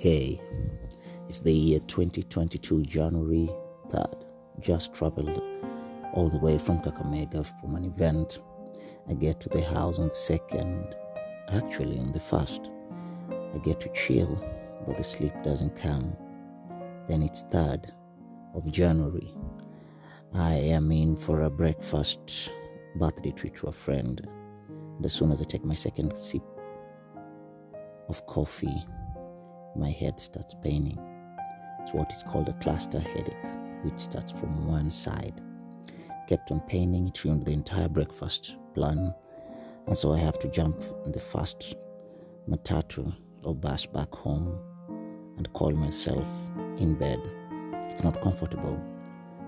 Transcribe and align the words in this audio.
Hey, 0.00 0.40
it's 1.28 1.40
the 1.40 1.52
year 1.52 1.78
2022, 1.80 2.84
January 2.84 3.50
3rd. 3.88 4.24
Just 4.58 4.94
traveled 4.94 5.42
all 6.14 6.30
the 6.30 6.38
way 6.38 6.56
from 6.56 6.80
Kakamega 6.80 7.44
from 7.60 7.74
an 7.74 7.84
event. 7.84 8.38
I 9.10 9.12
get 9.12 9.40
to 9.40 9.50
the 9.50 9.60
house 9.60 9.98
on 9.98 10.08
the 10.08 10.14
second, 10.14 10.96
actually 11.50 11.98
on 11.98 12.12
the 12.12 12.18
first. 12.18 12.70
I 13.54 13.58
get 13.58 13.78
to 13.80 13.92
chill, 13.92 14.42
but 14.86 14.96
the 14.96 15.04
sleep 15.04 15.34
doesn't 15.44 15.78
come. 15.78 16.16
Then 17.06 17.22
it's 17.22 17.44
3rd 17.44 17.92
of 18.54 18.72
January. 18.72 19.34
I 20.32 20.54
am 20.54 20.90
in 20.92 21.14
for 21.14 21.42
a 21.42 21.50
breakfast 21.50 22.50
birthday 22.96 23.32
treat 23.32 23.54
to 23.56 23.66
a 23.66 23.72
friend. 23.72 24.26
And 24.96 25.04
as 25.04 25.12
soon 25.12 25.30
as 25.30 25.42
I 25.42 25.44
take 25.44 25.66
my 25.66 25.74
second 25.74 26.16
sip 26.16 26.42
of 28.08 28.24
coffee, 28.24 28.82
my 29.76 29.90
head 29.90 30.20
starts 30.20 30.54
paining. 30.54 30.98
It's 31.80 31.92
what 31.92 32.12
is 32.12 32.22
called 32.22 32.48
a 32.48 32.52
cluster 32.54 33.00
headache, 33.00 33.34
which 33.82 33.98
starts 33.98 34.30
from 34.30 34.66
one 34.66 34.90
side. 34.90 35.40
Kept 36.28 36.50
on 36.50 36.60
paining, 36.60 37.08
it 37.08 37.44
the 37.44 37.52
entire 37.52 37.88
breakfast 37.88 38.56
plan, 38.74 39.14
and 39.86 39.96
so 39.96 40.12
I 40.12 40.18
have 40.18 40.38
to 40.40 40.48
jump 40.48 40.80
in 41.04 41.12
the 41.12 41.18
first 41.18 41.74
matatu 42.48 43.14
or 43.44 43.54
bus 43.54 43.86
back 43.86 44.14
home 44.14 44.58
and 45.36 45.52
call 45.52 45.72
myself 45.72 46.28
in 46.78 46.94
bed. 46.94 47.20
It's 47.90 48.04
not 48.04 48.20
comfortable, 48.20 48.80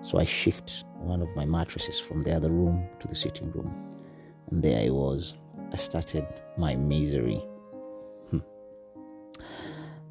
so 0.03 0.19
I 0.19 0.25
shift 0.25 0.85
one 0.99 1.23
of 1.23 1.35
my 1.37 1.45
mattresses 1.45 2.01
from 2.01 2.23
the 2.23 2.35
other 2.35 2.51
room 2.51 2.89
to 3.01 3.09
the 3.09 3.15
sitting 3.15 3.51
room, 3.53 3.73
and 4.51 4.63
there 4.63 4.85
I 4.85 4.91
was. 4.91 5.35
I 5.73 5.77
started 5.77 6.27
my 6.57 6.75
misery. 6.75 7.45
Hmm. 8.31 8.39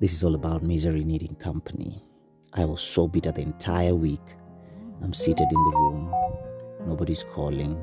This 0.02 0.14
is 0.14 0.24
all 0.24 0.34
about 0.34 0.64
misery 0.64 1.04
needing 1.04 1.36
company. 1.36 2.04
I 2.54 2.66
was 2.66 2.82
so 2.82 3.08
bitter 3.08 3.32
the 3.32 3.44
entire 3.44 3.94
week. 3.94 4.34
I'm 5.04 5.14
seated 5.14 5.46
in 5.48 5.64
the 5.64 5.78
room, 5.78 6.12
nobody's 6.88 7.24
calling, 7.24 7.80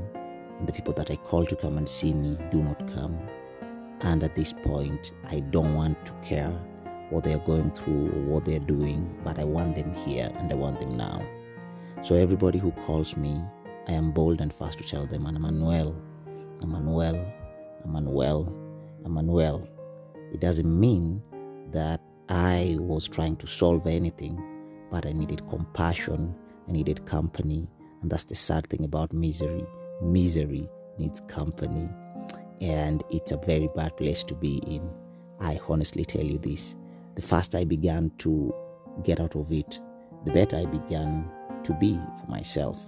and 0.59 0.67
the 0.69 0.73
people 0.73 0.93
that 0.95 1.13
I 1.13 1.15
call 1.15 1.47
to 1.47 1.55
come 1.55 1.79
and 1.79 1.89
see 1.89 2.13
me 2.13 2.37
do 2.51 2.61
not 2.61 2.93
come. 2.93 3.17
And 4.01 4.25
at 4.25 4.35
this 4.35 4.53
point, 4.53 5.13
I 5.29 5.39
don't 5.39 5.75
want 5.75 6.05
to 6.07 6.13
care 6.15 6.51
what 7.11 7.23
they're 7.23 7.39
going 7.39 7.71
through 7.71 8.09
or 8.09 8.23
what 8.23 8.45
they're 8.45 8.59
doing, 8.59 9.17
but 9.23 9.39
I 9.39 9.45
want 9.45 9.77
them 9.77 9.95
here 9.95 10.29
and 10.39 10.53
I 10.53 10.57
want 10.57 10.81
them 10.81 10.97
now. 10.97 11.25
So 12.03 12.17
everybody 12.17 12.59
who 12.59 12.73
calls 12.73 13.17
me, 13.17 13.41
I 13.87 13.93
am 13.93 14.11
bold 14.11 14.41
and 14.41 14.53
fast 14.53 14.79
to 14.79 14.85
tell 14.85 15.07
them, 15.07 15.25
Emmanuel, 15.25 15.95
Emmanuel, 16.63 17.33
Emmanuel, 17.85 18.53
Emmanuel. 19.05 19.69
It 20.33 20.41
doesn't 20.41 20.81
mean 20.81 21.23
that 21.71 22.01
I 22.31 22.77
was 22.79 23.09
trying 23.09 23.37
to 23.37 23.47
solve 23.47 23.87
anything, 23.87 24.39
but 24.91 25.07
I 25.07 25.13
needed 25.13 25.49
compassion, 25.49 26.35
I 26.69 26.73
needed 26.73 27.07
company, 27.07 27.67
and 28.03 28.11
that's 28.11 28.25
the 28.25 28.35
sad 28.35 28.67
thing 28.67 28.85
about 28.85 29.15
misery. 29.15 29.65
Misery 30.03 30.69
needs 30.99 31.23
company, 31.23 31.89
and 32.61 33.03
it's 33.11 33.33
a 33.33 33.39
very 33.39 33.69
bad 33.75 33.97
place 33.97 34.23
to 34.25 34.35
be 34.35 34.59
in. 34.67 34.91
I 35.41 35.59
honestly 35.69 36.05
tell 36.05 36.25
you 36.25 36.39
this 36.39 36.77
the 37.15 37.23
faster 37.23 37.59
I 37.59 37.65
began 37.65 38.11
to 38.19 38.55
get 39.03 39.21
out 39.21 39.35
of 39.35 39.51
it, 39.51 39.81
the 40.25 40.33
better 40.33 40.57
I 40.57 40.67
began 40.67 41.31
to 41.65 41.73
be 41.75 41.99
for 42.21 42.27
myself. 42.31 42.79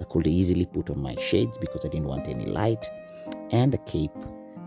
I 0.00 0.04
could 0.04 0.26
easily 0.26 0.66
put 0.66 0.90
on 0.90 1.00
my 1.00 1.16
shades 1.16 1.56
because 1.56 1.84
I 1.84 1.88
didn't 1.88 2.08
want 2.08 2.28
any 2.28 2.46
light 2.46 2.86
and 3.52 3.72
a 3.74 3.78
cape 3.78 4.10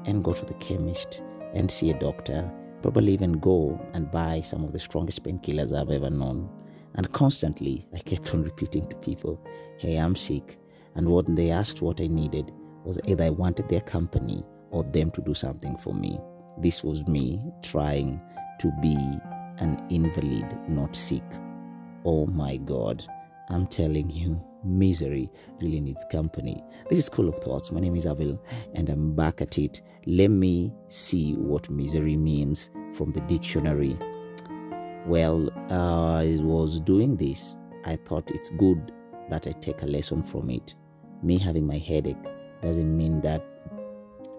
and 0.06 0.24
go 0.24 0.34
to 0.34 0.46
the 0.46 0.54
chemist 0.56 1.22
and 1.54 1.70
see 1.70 1.92
a 1.92 2.00
doctor 2.00 2.52
probably 2.86 3.14
even 3.14 3.32
go 3.32 3.84
and 3.94 4.12
buy 4.12 4.40
some 4.42 4.64
of 4.64 4.72
the 4.72 4.78
strongest 4.78 5.24
painkillers 5.24 5.76
I've 5.76 5.90
ever 5.90 6.12
known. 6.12 6.48
And 6.94 7.12
constantly, 7.14 7.84
I 7.96 7.98
kept 7.98 8.32
on 8.36 8.44
repeating 8.44 8.88
to 8.90 8.96
people, 8.98 9.44
hey, 9.80 9.98
I'm 9.98 10.16
sick. 10.16 10.60
And 10.94 11.10
what 11.10 11.36
they 11.36 11.50
asked 11.50 11.82
what 11.82 12.00
I 12.00 12.06
needed, 12.06 12.52
was 12.84 13.00
either 13.06 13.24
I 13.24 13.32
wanted 13.32 13.70
their 13.70 13.82
company 13.82 14.46
or 14.70 14.84
them 14.84 15.10
to 15.12 15.22
do 15.22 15.34
something 15.34 15.76
for 15.78 15.96
me. 15.96 16.20
This 16.60 16.84
was 16.84 17.08
me 17.08 17.42
trying 17.64 18.22
to 18.60 18.72
be 18.84 18.96
an 19.58 19.84
invalid, 19.90 20.46
not 20.70 20.96
sick. 20.96 21.24
Oh 22.06 22.28
my 22.28 22.58
God, 22.58 23.04
I'm 23.50 23.66
telling 23.66 24.12
you, 24.12 24.40
misery 24.64 25.28
really 25.60 25.80
needs 25.80 26.06
company. 26.12 26.64
This 26.90 27.00
is 27.00 27.06
School 27.06 27.30
of 27.30 27.40
Thoughts. 27.40 27.72
My 27.72 27.80
name 27.80 27.96
is 27.96 28.06
Avil, 28.06 28.40
and 28.76 28.90
I'm 28.90 29.16
back 29.16 29.42
at 29.42 29.58
it. 29.58 29.82
Let 30.06 30.30
me 30.30 30.72
see 30.88 31.34
what 31.34 31.68
misery 31.72 32.16
means 32.16 32.70
from 32.96 33.12
the 33.12 33.22
dictionary. 33.22 33.98
Well, 35.06 35.50
uh, 35.70 36.20
I 36.20 36.38
was 36.42 36.80
doing 36.80 37.16
this. 37.16 37.58
I 37.86 37.96
thought 37.96 38.32
it's 38.32 38.50
good 38.52 38.92
that 39.30 39.48
I 39.48 39.52
take 39.52 39.82
a 39.84 39.86
lesson 39.86 40.24
from 40.24 40.50
it. 40.50 40.76
Me 41.22 41.38
having 41.38 41.68
my 41.68 41.78
headache 41.78 42.24
doesn't 42.62 42.98
mean 42.98 43.22
that 43.22 43.44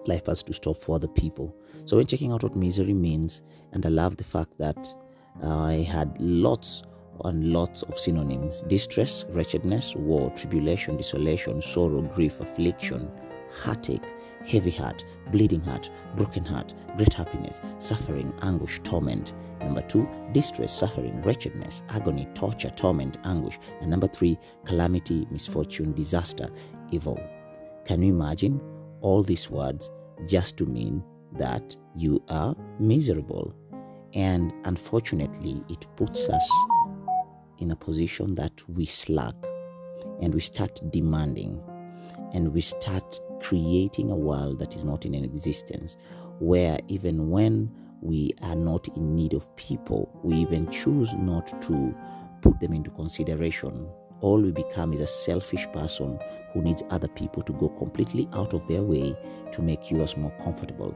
life 0.07 0.25
has 0.25 0.43
to 0.43 0.53
stop 0.53 0.77
for 0.77 0.95
other 0.95 1.07
people. 1.07 1.55
So, 1.85 1.97
when 1.97 2.05
checking 2.05 2.31
out 2.31 2.43
what 2.43 2.55
misery 2.55 2.93
means, 2.93 3.41
and 3.71 3.85
I 3.85 3.89
love 3.89 4.17
the 4.17 4.23
fact 4.23 4.57
that 4.57 4.77
uh, 5.43 5.63
I 5.63 5.83
had 5.83 6.15
lots 6.19 6.83
and 7.25 7.51
lots 7.51 7.81
of 7.83 7.97
synonyms 7.97 8.55
distress, 8.67 9.25
wretchedness, 9.29 9.95
war, 9.95 10.29
tribulation, 10.31 10.97
desolation, 10.97 11.61
sorrow, 11.61 12.01
grief, 12.01 12.39
affliction, 12.39 13.09
heartache, 13.63 14.03
heavy 14.47 14.71
heart, 14.71 15.03
bleeding 15.31 15.61
heart, 15.61 15.89
broken 16.15 16.45
heart, 16.45 16.73
great 16.95 17.13
happiness, 17.13 17.59
suffering, 17.79 18.33
anguish, 18.41 18.79
torment. 18.83 19.33
Number 19.59 19.81
two, 19.81 20.07
distress, 20.31 20.71
suffering, 20.71 21.21
wretchedness, 21.21 21.83
agony, 21.89 22.27
torture, 22.33 22.69
torment, 22.69 23.17
anguish. 23.25 23.59
And 23.81 23.89
number 23.91 24.07
three, 24.07 24.37
calamity, 24.65 25.27
misfortune, 25.29 25.93
disaster, 25.93 26.49
evil. 26.91 27.21
Can 27.85 28.01
you 28.01 28.13
imagine 28.13 28.61
all 29.01 29.23
these 29.23 29.49
words 29.49 29.91
just 30.25 30.57
to 30.57 30.65
mean 30.65 31.03
that 31.33 31.75
you 31.95 32.23
are 32.29 32.55
miserable? 32.79 33.53
And 34.13 34.53
unfortunately, 34.63 35.63
it 35.69 35.85
puts 35.97 36.29
us 36.29 36.51
in 37.59 37.71
a 37.71 37.75
position 37.75 38.35
that 38.35 38.63
we 38.69 38.85
slack 38.85 39.35
and 40.21 40.33
we 40.33 40.39
start 40.39 40.79
demanding 40.91 41.61
and 42.33 42.53
we 42.53 42.61
start 42.61 43.19
creating 43.47 44.11
a 44.11 44.15
world 44.15 44.59
that 44.59 44.75
is 44.75 44.83
not 44.83 45.05
in 45.05 45.13
existence 45.13 45.97
where 46.39 46.77
even 46.87 47.29
when 47.29 47.71
we 48.01 48.31
are 48.43 48.55
not 48.55 48.87
in 48.95 49.15
need 49.15 49.33
of 49.33 49.53
people 49.55 50.19
we 50.23 50.35
even 50.35 50.69
choose 50.69 51.13
not 51.15 51.47
to 51.61 51.95
put 52.41 52.59
them 52.59 52.73
into 52.73 52.89
consideration 52.91 53.87
all 54.21 54.41
we 54.41 54.51
become 54.51 54.93
is 54.93 55.01
a 55.01 55.07
selfish 55.07 55.67
person 55.73 56.19
who 56.51 56.61
needs 56.61 56.83
other 56.89 57.07
people 57.09 57.43
to 57.43 57.53
go 57.53 57.69
completely 57.69 58.27
out 58.33 58.53
of 58.53 58.67
their 58.67 58.81
way 58.81 59.15
to 59.51 59.61
make 59.61 59.91
yours 59.91 60.17
more 60.17 60.35
comfortable 60.43 60.95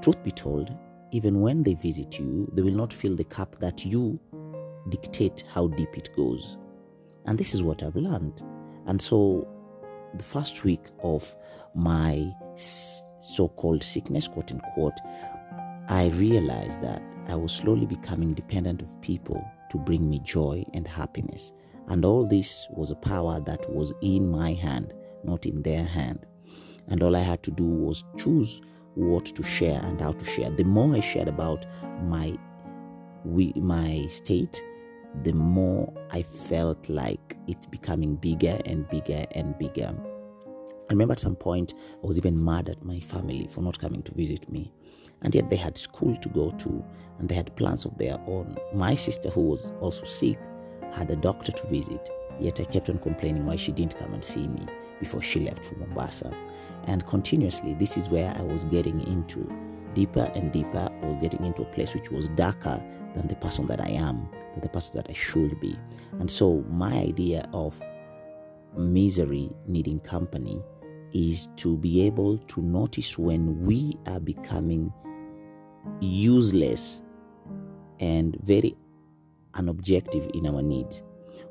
truth 0.00 0.22
be 0.22 0.30
told 0.30 0.76
even 1.10 1.40
when 1.40 1.62
they 1.62 1.74
visit 1.74 2.18
you 2.18 2.50
they 2.52 2.62
will 2.62 2.72
not 2.72 2.92
fill 2.92 3.14
the 3.16 3.24
cup 3.24 3.58
that 3.58 3.84
you 3.84 4.18
dictate 4.88 5.44
how 5.52 5.68
deep 5.68 5.96
it 5.96 6.14
goes. 6.16 6.56
And 7.26 7.38
this 7.38 7.54
is 7.54 7.62
what 7.62 7.82
I've 7.82 7.96
learned. 7.96 8.42
And 8.86 9.00
so, 9.00 9.46
the 10.14 10.24
first 10.24 10.64
week 10.64 10.86
of 11.02 11.34
my 11.74 12.32
so 12.56 13.48
called 13.48 13.82
sickness, 13.82 14.28
quote 14.28 14.52
unquote, 14.52 14.98
I 15.88 16.08
realized 16.14 16.82
that 16.82 17.02
I 17.28 17.34
was 17.34 17.52
slowly 17.52 17.86
becoming 17.86 18.34
dependent 18.34 18.82
of 18.82 19.00
people 19.00 19.44
to 19.70 19.78
bring 19.78 20.08
me 20.08 20.18
joy 20.20 20.64
and 20.74 20.86
happiness. 20.86 21.52
And 21.88 22.04
all 22.04 22.26
this 22.26 22.66
was 22.70 22.90
a 22.90 22.96
power 22.96 23.40
that 23.40 23.70
was 23.72 23.92
in 24.02 24.30
my 24.30 24.52
hand, 24.52 24.94
not 25.24 25.46
in 25.46 25.62
their 25.62 25.84
hand. 25.84 26.26
And 26.88 27.02
all 27.02 27.16
I 27.16 27.20
had 27.20 27.42
to 27.44 27.50
do 27.50 27.64
was 27.64 28.04
choose 28.16 28.60
what 28.94 29.26
to 29.26 29.42
share 29.42 29.80
and 29.84 30.00
how 30.00 30.12
to 30.12 30.24
share. 30.24 30.50
The 30.50 30.64
more 30.64 30.94
I 30.94 31.00
shared 31.00 31.28
about 31.28 31.66
my 32.02 32.36
we, 33.24 33.52
my 33.56 34.06
state, 34.08 34.62
the 35.22 35.32
more 35.32 35.92
I 36.10 36.22
felt 36.22 36.88
like 36.88 37.36
it's 37.46 37.66
becoming 37.66 38.16
bigger 38.16 38.60
and 38.64 38.88
bigger 38.88 39.24
and 39.32 39.58
bigger. 39.58 39.94
I 40.90 40.92
remember 40.92 41.12
at 41.12 41.18
some 41.18 41.36
point 41.36 41.74
I 42.02 42.06
was 42.06 42.16
even 42.16 42.42
mad 42.42 42.68
at 42.68 42.82
my 42.82 43.00
family 43.00 43.46
for 43.50 43.60
not 43.62 43.78
coming 43.78 44.02
to 44.02 44.12
visit 44.12 44.50
me. 44.50 44.72
And 45.22 45.34
yet 45.34 45.50
they 45.50 45.56
had 45.56 45.76
school 45.76 46.16
to 46.16 46.28
go 46.28 46.50
to 46.50 46.84
and 47.18 47.28
they 47.28 47.34
had 47.34 47.54
plans 47.56 47.84
of 47.84 47.98
their 47.98 48.18
own. 48.26 48.56
My 48.72 48.94
sister, 48.94 49.28
who 49.28 49.42
was 49.42 49.72
also 49.80 50.04
sick, 50.04 50.38
had 50.92 51.10
a 51.10 51.16
doctor 51.16 51.52
to 51.52 51.66
visit. 51.66 52.08
Yet 52.40 52.60
I 52.60 52.64
kept 52.64 52.88
on 52.88 52.98
complaining 52.98 53.44
why 53.44 53.56
she 53.56 53.72
didn't 53.72 53.98
come 53.98 54.14
and 54.14 54.24
see 54.24 54.46
me 54.46 54.64
before 55.00 55.20
she 55.20 55.40
left 55.40 55.64
for 55.64 55.74
Mombasa. 55.74 56.32
And 56.84 57.04
continuously, 57.06 57.74
this 57.74 57.96
is 57.96 58.08
where 58.08 58.32
I 58.38 58.42
was 58.42 58.64
getting 58.64 59.00
into 59.06 59.52
deeper 59.98 60.30
and 60.36 60.52
deeper, 60.52 60.88
I 61.02 61.06
was 61.06 61.16
getting 61.16 61.44
into 61.44 61.62
a 61.62 61.64
place 61.64 61.92
which 61.92 62.12
was 62.12 62.28
darker 62.30 62.80
than 63.14 63.26
the 63.26 63.34
person 63.34 63.66
that 63.66 63.80
I 63.80 63.88
am, 63.88 64.28
than 64.52 64.60
the 64.62 64.68
person 64.68 64.96
that 64.96 65.10
I 65.10 65.12
should 65.12 65.58
be. 65.58 65.76
And 66.20 66.30
so, 66.30 66.64
my 66.70 66.92
idea 66.92 67.48
of 67.52 67.82
misery 68.76 69.50
needing 69.66 69.98
company 69.98 70.62
is 71.12 71.48
to 71.56 71.76
be 71.76 72.06
able 72.06 72.38
to 72.38 72.62
notice 72.62 73.18
when 73.18 73.58
we 73.58 73.96
are 74.06 74.20
becoming 74.20 74.92
useless 76.00 77.02
and 77.98 78.36
very 78.44 78.76
unobjective 79.54 80.30
in 80.36 80.46
our 80.46 80.62
needs. 80.62 81.02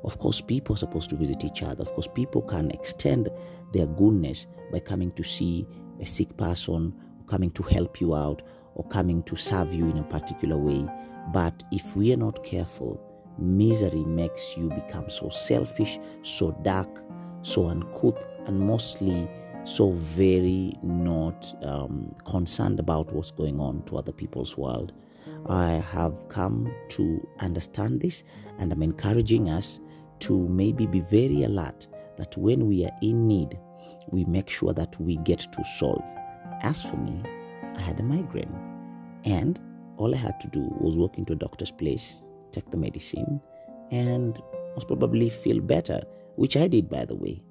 Of 0.04 0.18
course, 0.18 0.40
people 0.40 0.74
are 0.74 0.78
supposed 0.78 1.10
to 1.10 1.16
visit 1.16 1.44
each 1.44 1.62
other. 1.62 1.82
Of 1.82 1.92
course, 1.92 2.08
people 2.14 2.40
can 2.40 2.70
extend 2.70 3.28
their 3.74 3.86
goodness 3.86 4.46
by 4.72 4.78
coming 4.78 5.10
to 5.12 5.22
see 5.22 5.66
a 6.00 6.06
sick 6.06 6.34
person, 6.38 6.94
coming 7.28 7.50
to 7.52 7.62
help 7.62 8.00
you 8.00 8.14
out, 8.14 8.42
or 8.74 8.84
coming 8.88 9.22
to 9.24 9.36
serve 9.36 9.74
you 9.74 9.88
in 9.88 9.98
a 9.98 10.04
particular 10.04 10.56
way. 10.56 10.86
But 11.32 11.62
if 11.70 11.96
we 11.96 12.12
are 12.12 12.16
not 12.16 12.42
careful, 12.44 13.00
misery 13.38 14.04
makes 14.04 14.56
you 14.56 14.68
become 14.70 15.08
so 15.10 15.28
selfish, 15.28 15.98
so 16.22 16.52
dark, 16.62 17.02
so 17.42 17.68
uncouth, 17.68 18.26
and 18.46 18.58
mostly 18.58 19.28
so 19.64 19.90
very 19.92 20.72
not 20.82 21.52
um, 21.62 22.14
concerned 22.24 22.80
about 22.80 23.12
what's 23.12 23.30
going 23.30 23.60
on 23.60 23.82
to 23.84 23.96
other 23.96 24.12
people's 24.12 24.56
world. 24.56 24.92
I 25.46 25.72
have 25.92 26.28
come 26.28 26.72
to 26.90 27.28
understand 27.40 28.00
this, 28.00 28.24
and 28.58 28.72
I'm 28.72 28.82
encouraging 28.82 29.50
us 29.50 29.80
to 30.20 30.48
maybe 30.48 30.86
be 30.86 31.00
very 31.00 31.44
alert 31.44 31.86
that 32.16 32.36
when 32.36 32.66
we 32.66 32.84
are 32.84 32.96
in 33.02 33.28
need, 33.28 33.58
we 34.10 34.24
make 34.24 34.48
sure 34.48 34.72
that 34.72 34.98
we 35.00 35.16
get 35.18 35.40
to 35.40 35.64
solve. 35.78 36.04
As 36.62 36.82
for 36.82 36.96
me, 36.96 37.22
I 37.76 37.80
had 37.80 38.00
a 38.00 38.02
migraine, 38.02 38.54
and 39.24 39.60
all 39.96 40.14
I 40.14 40.18
had 40.18 40.40
to 40.40 40.48
do 40.48 40.68
was 40.80 40.96
walk 40.96 41.18
into 41.18 41.32
a 41.32 41.36
doctor's 41.36 41.70
place, 41.70 42.24
take 42.52 42.70
the 42.70 42.76
medicine, 42.76 43.40
and 43.90 44.40
most 44.74 44.88
probably 44.88 45.28
feel 45.28 45.60
better, 45.60 46.00
which 46.36 46.56
I 46.56 46.68
did, 46.68 46.88
by 46.88 47.04
the 47.04 47.16
way. 47.16 47.42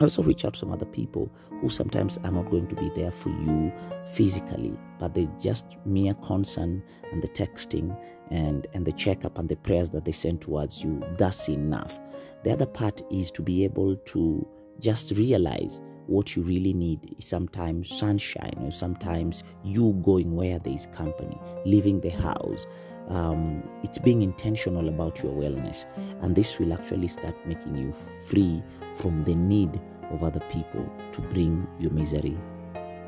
Also 0.00 0.22
reach 0.22 0.44
out 0.44 0.54
to 0.54 0.58
some 0.60 0.72
other 0.72 0.86
people 0.86 1.30
who 1.60 1.70
sometimes 1.70 2.18
are 2.24 2.32
not 2.32 2.50
going 2.50 2.66
to 2.66 2.74
be 2.74 2.90
there 2.96 3.12
for 3.12 3.28
you 3.28 3.72
physically 4.12 4.76
but 4.98 5.14
they 5.14 5.28
just 5.40 5.76
mere 5.84 6.14
concern 6.14 6.82
and 7.12 7.22
the 7.22 7.28
texting 7.28 7.96
and 8.30 8.66
and 8.74 8.84
the 8.84 8.92
checkup 8.92 9.38
and 9.38 9.48
the 9.48 9.56
prayers 9.56 9.90
that 9.90 10.04
they 10.04 10.12
send 10.12 10.40
towards 10.40 10.82
you 10.82 11.02
that's 11.16 11.48
enough. 11.48 12.00
The 12.42 12.52
other 12.52 12.66
part 12.66 13.02
is 13.10 13.30
to 13.32 13.42
be 13.42 13.64
able 13.64 13.96
to 13.96 14.48
just 14.80 15.12
realize 15.12 15.80
what 16.06 16.36
you 16.36 16.42
really 16.42 16.72
need 16.72 17.14
is 17.18 17.24
sometimes 17.24 17.88
sunshine 17.88 18.54
or 18.60 18.70
sometimes 18.70 19.42
you 19.64 19.92
going 20.02 20.34
where 20.34 20.58
there 20.58 20.74
is 20.74 20.86
company 20.86 21.38
leaving 21.64 22.00
the 22.00 22.10
house. 22.10 22.66
Um, 23.08 23.62
it's 23.82 23.98
being 23.98 24.22
intentional 24.22 24.88
about 24.88 25.22
your 25.22 25.32
wellness. 25.32 25.86
And 26.22 26.34
this 26.34 26.58
will 26.58 26.72
actually 26.72 27.08
start 27.08 27.34
making 27.46 27.76
you 27.76 27.94
free 28.26 28.62
from 28.96 29.24
the 29.24 29.34
need 29.34 29.80
of 30.10 30.22
other 30.22 30.40
people 30.50 30.90
to 31.12 31.20
bring 31.20 31.66
your 31.78 31.90
misery 31.92 32.36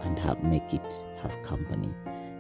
and 0.00 0.18
have 0.18 0.42
make 0.42 0.72
it 0.72 1.04
have 1.22 1.40
company. 1.42 1.92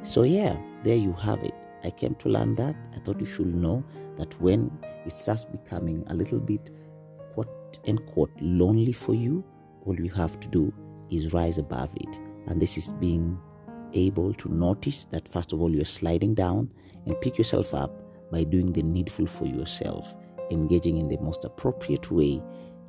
So 0.02 0.22
yeah 0.22 0.56
there 0.84 0.96
you 0.96 1.12
have 1.14 1.42
it. 1.42 1.54
I 1.84 1.90
came 1.90 2.14
to 2.16 2.28
learn 2.28 2.54
that. 2.56 2.74
I 2.94 2.98
thought 2.98 3.20
you 3.20 3.26
should 3.26 3.54
know 3.54 3.84
that 4.16 4.40
when 4.40 4.70
it 5.04 5.12
starts 5.12 5.44
becoming 5.44 6.04
a 6.08 6.14
little 6.14 6.40
bit 6.40 6.70
quote 7.34 7.78
unquote 7.86 8.32
lonely 8.40 8.92
for 8.92 9.14
you 9.14 9.44
all 9.86 9.98
you 9.98 10.10
have 10.10 10.38
to 10.40 10.48
do 10.48 10.72
is 11.10 11.32
rise 11.32 11.58
above 11.58 11.90
it 11.96 12.18
and 12.46 12.60
this 12.60 12.76
is 12.76 12.92
being 12.92 13.38
able 13.92 14.34
to 14.34 14.52
notice 14.52 15.04
that 15.06 15.26
first 15.28 15.52
of 15.52 15.60
all 15.60 15.70
you're 15.70 15.84
sliding 15.84 16.34
down 16.34 16.70
and 17.06 17.20
pick 17.20 17.38
yourself 17.38 17.72
up 17.72 18.02
by 18.30 18.42
doing 18.42 18.72
the 18.72 18.82
needful 18.82 19.26
for 19.26 19.46
yourself 19.46 20.16
engaging 20.50 20.98
in 20.98 21.08
the 21.08 21.18
most 21.18 21.44
appropriate 21.44 22.10
way 22.10 22.42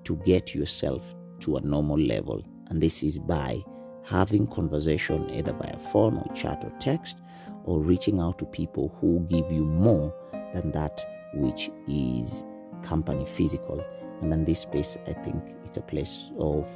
to 0.03 0.15
get 0.25 0.53
yourself 0.53 1.15
to 1.39 1.57
a 1.57 1.61
normal 1.61 1.99
level. 1.99 2.43
And 2.69 2.81
this 2.81 3.03
is 3.03 3.19
by 3.19 3.61
having 4.03 4.47
conversation 4.47 5.29
either 5.31 5.53
via 5.53 5.77
phone 5.77 6.17
or 6.17 6.33
chat 6.33 6.63
or 6.63 6.71
text 6.79 7.19
or 7.63 7.81
reaching 7.81 8.19
out 8.19 8.39
to 8.39 8.45
people 8.45 8.95
who 8.99 9.25
give 9.29 9.51
you 9.51 9.63
more 9.65 10.13
than 10.53 10.71
that 10.71 11.05
which 11.33 11.69
is 11.87 12.45
company 12.83 13.25
physical. 13.25 13.83
And 14.21 14.31
then 14.31 14.45
this 14.45 14.61
space, 14.61 14.97
I 15.07 15.13
think 15.13 15.43
it's 15.63 15.77
a 15.77 15.81
place 15.81 16.31
of 16.39 16.67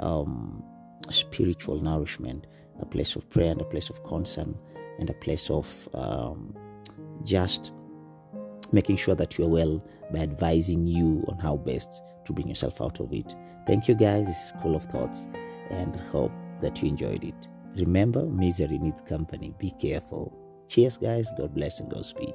um, 0.00 0.64
spiritual 1.10 1.80
nourishment, 1.80 2.46
a 2.80 2.86
place 2.86 3.16
of 3.16 3.28
prayer 3.28 3.52
and 3.52 3.60
a 3.60 3.64
place 3.64 3.90
of 3.90 4.02
concern 4.04 4.56
and 4.98 5.10
a 5.10 5.14
place 5.14 5.50
of 5.50 5.88
um, 5.94 6.56
just 7.24 7.72
making 8.72 8.96
sure 8.96 9.14
that 9.14 9.38
you're 9.38 9.48
well 9.48 9.84
by 10.12 10.20
advising 10.20 10.86
you 10.86 11.24
on 11.28 11.38
how 11.38 11.56
best 11.56 12.02
to 12.24 12.32
bring 12.32 12.48
yourself 12.48 12.80
out 12.80 13.00
of 13.00 13.12
it. 13.12 13.34
Thank 13.66 13.88
you, 13.88 13.94
guys. 13.94 14.26
This 14.26 14.36
is 14.36 14.48
School 14.48 14.76
of 14.76 14.84
Thoughts 14.84 15.28
and 15.70 15.94
hope 15.96 16.32
that 16.60 16.82
you 16.82 16.88
enjoyed 16.88 17.24
it. 17.24 17.48
Remember, 17.76 18.24
misery 18.26 18.78
needs 18.78 19.00
company. 19.00 19.54
Be 19.58 19.72
careful. 19.72 20.36
Cheers, 20.68 20.96
guys. 20.96 21.30
God 21.36 21.54
bless 21.54 21.80
and 21.80 21.90
Godspeed. 21.90 22.34